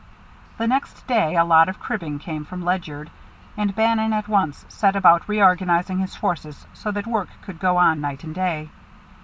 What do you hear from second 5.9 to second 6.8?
his forces